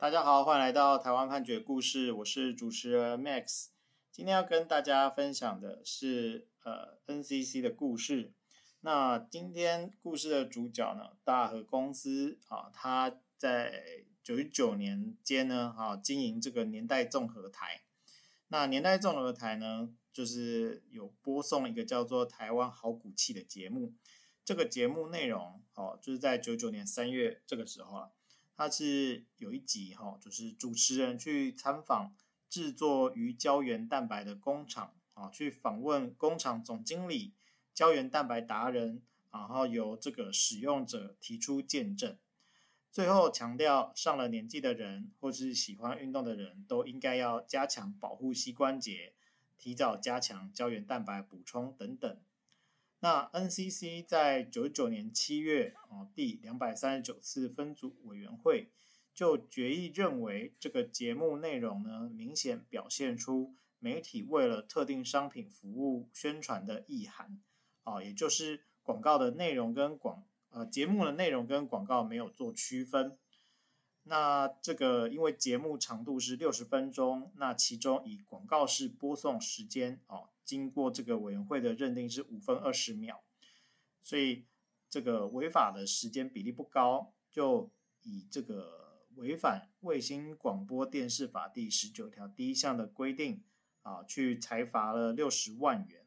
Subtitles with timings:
[0.00, 3.66] 大家好，欢迎来到台湾判决故事，我是主持人 Max。
[4.10, 8.32] 今天要跟大家分享的是呃 NCC 的故事。
[8.80, 17.82] 那今天故事的主角呢，大和公司啊，他在九十九年间呢，啊经营这个年代综合台。
[18.48, 23.92] 那年代综合台呢，就是有播送一个叫做《台湾好古器》的节目。
[24.46, 28.08] 这个节目内容哦，就是在九九年三月这个时候啊，
[28.60, 32.14] 它是有一集哈，就是主持人去参访
[32.50, 37.32] 制作鱼胶原蛋白的工厂啊，去访问工厂总经理。
[37.72, 39.00] 胶原蛋白达人，
[39.32, 42.18] 然后由这个使用者提出见证，
[42.92, 49.14] 最后强调上了年纪的人或是喜欢运动的人都应该要加强保护膝关节，
[49.56, 52.20] 提早加强胶原蛋白补充等等。
[53.00, 58.70] 那 NCC 在九九年七月啊，第两百三十九次分组委员会
[59.14, 67.40] 就决议认为，这个节目内容呢，明显表现出媒体为了特定商品服务宣传的意涵。
[67.84, 73.16] 啊，也就是广告的内容跟广呃节目的内容跟广告没有做区分。
[74.02, 83.22] 那这个因为节目长度是六十分钟，那其中以广告式播送时间哦，经过这个委员会的认定是五分二十秒，
[84.02, 84.46] 所以
[84.88, 87.70] 这个违法的时间比例不高，就
[88.02, 93.44] 以这个违反卫星广播电视法第十九条第一项的规定
[93.82, 96.04] 啊，去裁罚了六十万元。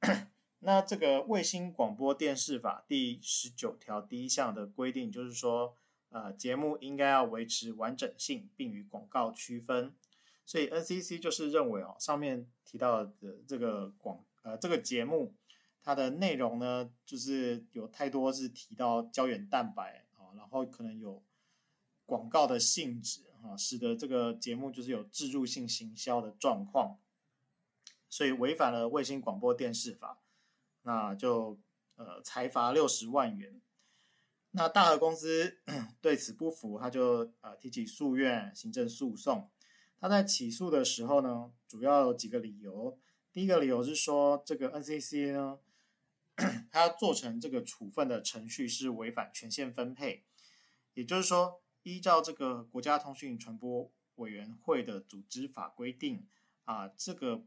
[0.60, 5.74] 那这个卫星广播电视法第十九条第一项的规定，就是说，
[6.10, 9.94] 呃，节目应该要维持完整性，并与广告区分。
[10.50, 15.32] 所以 NCC 就是认为哦，上面提到的这个广呃这个节目，
[15.80, 21.22] 它的内容呢，就是有太多是提到胶原蛋白啊，然后可能有
[22.04, 26.98] 广告的性质啊，使得这个节目就是有置入性行销的状况，
[28.08, 30.20] 所以违反了卫星广播电视法。
[30.82, 31.60] 那就
[31.94, 33.60] 呃裁罚六十万元。
[34.50, 35.60] 那大和公司
[36.02, 39.48] 对此不服，他就呃提起诉愿、行政诉讼。
[40.00, 42.98] 他在起诉的时候呢，主要有几个理由。
[43.32, 45.58] 第一个理由是说，这个 NCC 呢，
[46.72, 50.24] 他做成这个处分的程序是违反权限分配，
[50.94, 56.26] 也就是说，依照这个国家通讯传播委员会的组织法规定
[56.64, 57.44] 啊，这个。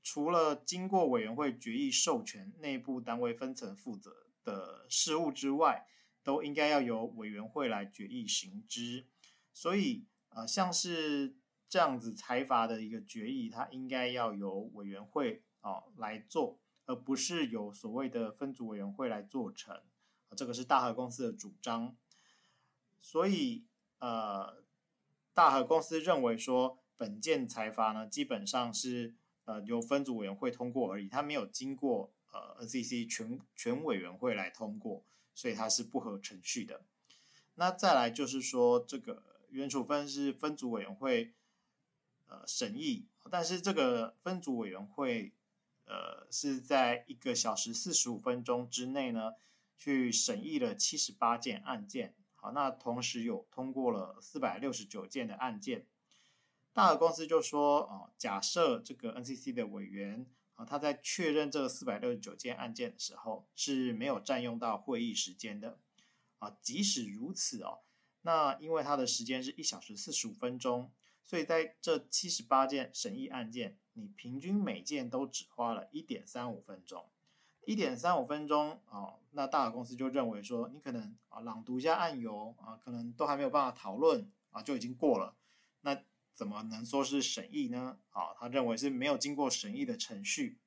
[0.00, 5.86] 除了经过委员会决议授权内部单位分层负责的事务之外，
[6.22, 9.04] 都应该要由委员会来决议行之。
[9.52, 11.34] 所以，呃，像是
[11.68, 19.80] 这样子财阀的一个决议，它应该要由委员会哦来做，而不是由所谓的分组委员会来做成。
[20.36, 21.96] 这个是大和公司的主张。
[23.00, 23.64] 所以，
[23.98, 24.62] 呃，
[25.32, 29.14] 大和公司认为说，本件财阀呢，基本上是。
[29.48, 35.02] 呃，由分组委员会通过而已，它没有经过呃 NCC 全全委员会来通过，
[35.34, 36.82] 所以它是不合程序的。
[37.54, 41.32] 那再来就是说，这个原处分是分组委员会
[42.28, 45.32] 呃审议，但是这个分组委员会
[45.84, 49.32] 呃是在一个小时四十五分钟之内呢，
[49.76, 52.14] 去审议了七十八件案件。
[52.36, 55.86] 好，那同时有通过了四百六十九件的案件。
[56.72, 60.24] 大和公司就说：“哦，假设这个 NCC 的委员
[60.54, 65.80] 啊，他在确认这个四百六十九件案件的时候是没有占用到会议时间的
[66.38, 66.56] 啊。
[66.62, 67.80] 即使如此哦，
[68.22, 70.92] 那因为他的时间是一小时四十五分钟，
[71.28, 77.04] 所以在这七十八件审议案件，你平均每件都只花了一点三五分钟。
[77.66, 85.36] 一点三五分钟啊，那大公司就认为说，你可能啊朗读一下案由啊，可能都还没有办法讨论啊，就已经过了。
[85.82, 86.02] 那。”
[86.38, 87.98] 怎么能说是审议呢？
[88.10, 90.60] 啊，他认为是没有经过审议的程序。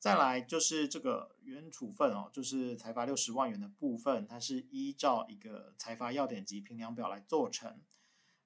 [0.00, 7.80] 再来就是这个原处分哦，就是裁罚六十万元的部分，它是依照一个裁罚要点及评量表来做成。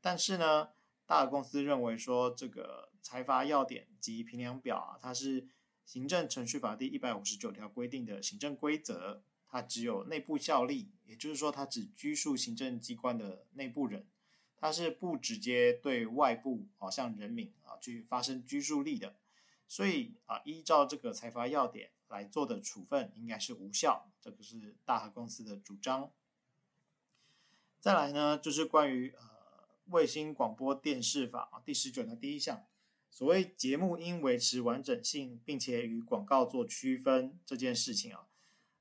[0.00, 0.68] 但是呢，
[1.08, 5.48] 大和公司认为说，这个裁罚要点及评量表啊，它是
[5.86, 14.06] 行政程序法第一百五十九条规定的行政规则，它只有内部效力，也就是说，它只拘束行政机关的内部人。
[14.58, 19.16] 它是不直接对外部啊，像人民啊去发生拘束力的，
[19.66, 26.10] 所以啊，依照这个裁罚要点来做的处分应该是无效，这个是大和公司的主张。
[27.80, 29.37] 再来呢，就是关于呃
[29.90, 32.64] 卫星广播电视法啊第十九条第一项，
[33.10, 38.26] 所谓节目应维持完整性，并且与广告做区分这件事情啊，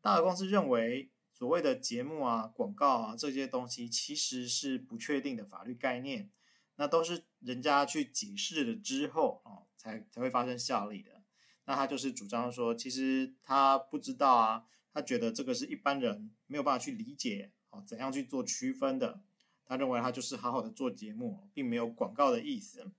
[0.00, 1.10] 大和公司认为。
[1.30, 6.32] 所谓的节目啊、广告啊这些东西，其实是不确定的法律概念，
[6.74, 11.22] 那都是人家去解释了之后啊，才才会发生效力的。
[11.66, 19.22] 那他就是主张说，其实他不知道啊，他觉得这个是一般人没有办法去理解啊，怎样去做区分的。
[19.68, 22.90] 他认为他就是好好的做节目，并没有广告的意思。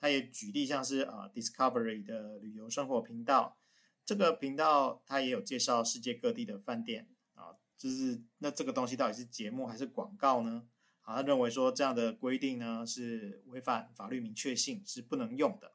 [0.00, 3.56] 他也举例像是啊 Discovery 的旅游生活频道，
[4.04, 7.54] 这个频道他也有介绍世界各地的饭店啊。
[7.76, 10.68] 就是那这个东西到底是节目还是广告呢？
[11.02, 15.72] 啊，他认为说这样的规定呢是违反法律明确性，是不能用的。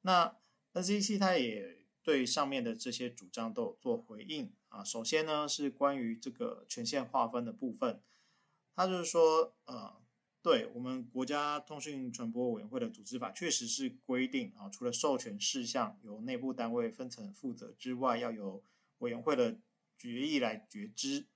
[0.00, 0.36] 那
[0.72, 4.82] NCC 他也对上面的这些主张都有做回应啊。
[4.82, 8.02] 首先呢是关于这个权限划分的部分，
[8.74, 10.02] 他就是说，呃，
[10.42, 18.64] 对我们国家通讯传播委员会的组织法确实是规定啊，除了授权事项由内部单位分层负责之外，要由
[18.98, 19.58] 委员会的。
[19.98, 21.28] 决议来决之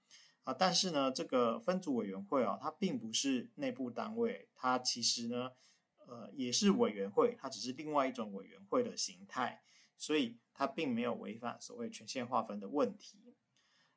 [0.43, 5.53] 啊，但是呢，这个分组委员会啊，它并不是内部单位，它其实呢，
[5.99, 9.63] 呃，也是委员会，它只是另外一种委员会的形态，
[9.97, 13.37] 所以它并没有违反所谓权限划分的问题。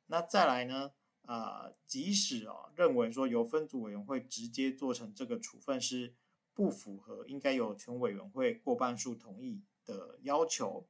[0.06, 0.92] 那再来呢，
[1.26, 6.14] 啊、呃，即使啊认为说由分组委员会直接做成这个处分是
[6.54, 10.88] 不符合应该由全委员会过半数同意的要求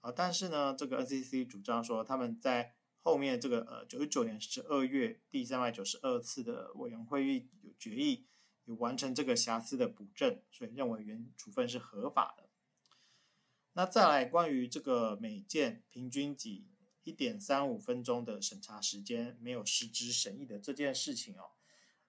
[0.00, 8.26] 啊，但是呢，这个 NCC 主张说他们在后面这个呃，九十九年十二月第三百九十二次的委员会议有决议，
[8.64, 12.48] 有完成这个瑕疵的补正，所以认为原处分是合法的。
[13.72, 16.66] 那再来关于这个每件平均几
[17.08, 21.50] 一点三五分钟的审查时间，没有实质审议的这件事情哦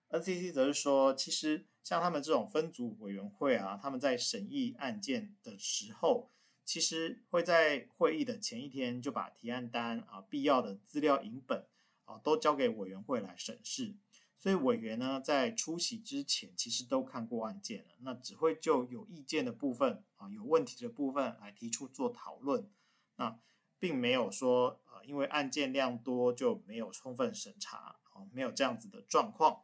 [0.09, 6.29] ，NCC 则是说，其实像他们这种分组委员会啊，他们在审议案件的时候。
[6.65, 11.65] 其实会在会议的前一天就把提案单啊、必要的资料影本
[12.05, 13.95] 啊都交给委员会来审视，
[14.37, 22.69] 所以委员呢在出席之前其实都看过案件了，那只会就有意见的部分啊、有问题的部分来提出做讨论，
[23.15, 23.39] 那
[23.79, 29.63] 并没有说因为案件量多就没有充分审查啊，没有这样子的状况。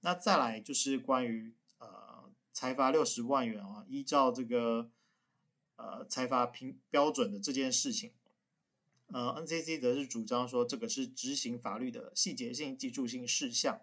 [0.00, 4.90] 那再来就是关于呃裁罚六十万元啊，依照这个。
[5.78, 8.14] 呃，裁罚评标准的这件事情，
[9.08, 13.82] 呃，NCC 则是主张说这个是执行法律的细节性、技术性事项，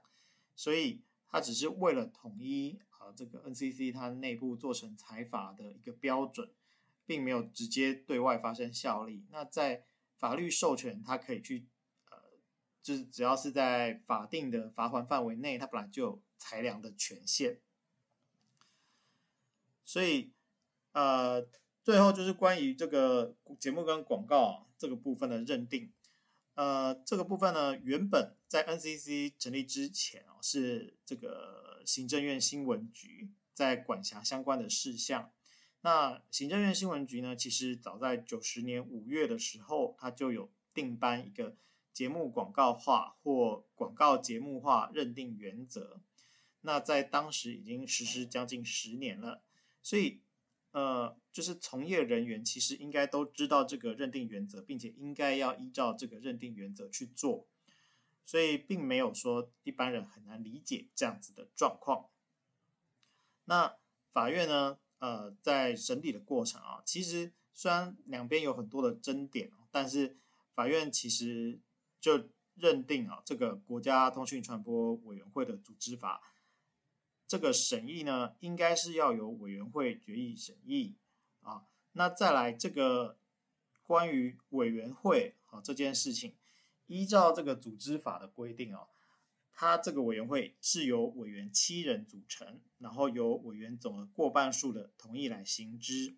[0.56, 6.50] 所以它只是为了统一啊、呃，这个 NCC 它内部做成裁罚的一个标准，
[7.06, 9.28] 并没有直接对外发生效力。
[9.30, 9.86] 那在
[10.24, 11.66] 法律授权，它可以去
[12.10, 12.18] 呃，
[12.82, 17.60] 就是只要是在法定的罚款范围内，它本来就有裁量的权限，
[19.84, 20.32] 所以
[20.94, 21.46] 呃。
[21.84, 25.92] 最后就是关于这个节目跟广告这个部分的认定，
[26.54, 35.34] 呃，这个部分呢，原本在 NCC 成立之前啊，是这个行政院新闻局在管辖相关的事项。
[35.84, 41.56] 那行政院新闻局呢，其实早在九十年五月的时候，它就有定颁一个
[41.94, 46.02] 节目广告化或广告节目化认定原则。
[46.62, 49.44] 那在当时已经实施将近十年了，
[49.84, 50.20] 所以。
[50.74, 57.46] 呃，就是从业人员其实应该都知道这个认定原则，并且应该要依照这个认定原则去做，
[58.26, 62.08] 所以并没有说一般人很难理解这样子的状况。
[63.46, 63.76] 那
[64.10, 70.16] 法院呢，呃，在审理的过程啊，其实虽然两边有很多的争点，但是
[70.56, 71.60] 法院其实
[72.00, 76.22] 就认定啊，这个国家通讯传播委员会的组织法。
[77.28, 80.94] 这个审议呢，应该是要由委员会决议审议
[81.42, 81.66] 啊。
[81.92, 83.18] 那再来这个
[83.86, 86.34] 关于委员会啊这件事情，
[86.88, 88.88] 依照这个组织法的规定啊，
[89.54, 96.16] 它这个委员会是由委员七人组成，然后由委员总额过半数的同意来行之。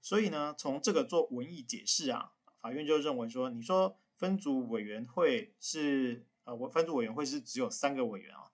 [0.00, 8.50] 所以呢，从这个做文义解释啊，法院就认为说，你说分组委员会是呃，我分组委员会是只有三个委员啊。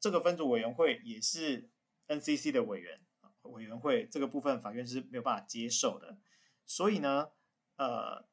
[0.00, 1.68] 这个分组委员会也是
[2.08, 3.00] NCC 的委员
[3.42, 6.16] 委员会，这个部分法院是没有办法接受的。
[6.64, 7.28] 所以呢，
[7.76, 8.24] 呃，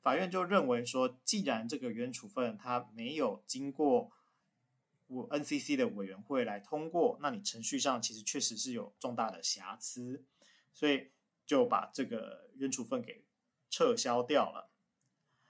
[0.00, 4.10] 法院就认为说，既然这个原处分它没有经过
[5.10, 10.24] 我 NCC 的委员会来通过，那你程序上其实确实是有重大的瑕疵，
[10.72, 11.10] 所以
[11.44, 13.24] 就把这个原处分给
[13.68, 14.70] 撤销掉了。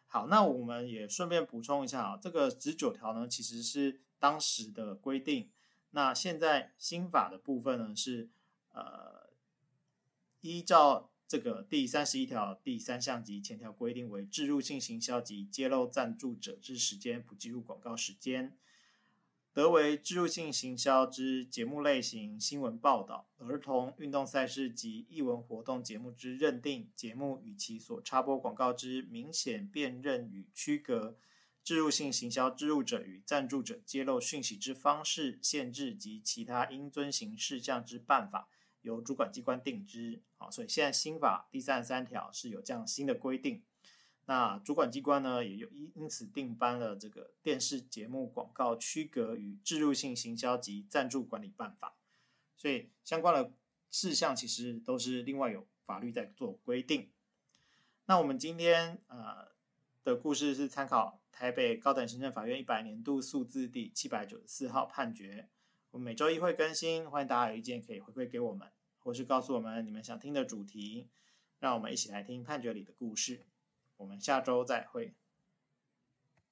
[0.07, 4.01] 好，那我们也顺便补充一下啊，这个十九条呢，其实是。
[4.21, 5.51] 当时的规定，
[5.93, 8.29] 那现在新法的部分呢是，
[8.69, 9.31] 呃，
[10.43, 18.59] 依照这个第三十一条第三项及前条规定为置入性行销及揭露赞助者之时间不计入广告时间。
[19.61, 31.19] 得为置入性行销之节目类型、新闻报道、儿童运动赛事及艺文活动节目之认定节目与其所插播广告之明显辨认与区隔，
[31.63, 38.49] 置入性行销置入者与赞助者揭露讯息之方式、限制及其他应遵行事项之办法，
[38.81, 40.23] 由主管机关定之。
[40.39, 43.63] 好，所以现在新法第三十三条是有这样新的规定。
[44.31, 51.97] 那主管机关呢，也有因因此订颁了这个电视节目广告区隔与置入性行销及赞助管理办法，
[52.57, 53.53] 所以相关的
[53.91, 57.11] 事项其实都是另外有法律在做规定。
[58.07, 59.49] 那我们今天呃
[60.05, 65.49] 的故事是参考台北高等行政法院一百年度诉字第七百九十四号判决。
[65.91, 68.69] 我们每周一会更新，欢迎大家有意见可以回馈给我们，
[69.01, 71.09] 或是告诉我们你们想听的主题，
[71.59, 73.41] 让我们一起来听判决里的故事。
[74.01, 75.15] 我们下周再会。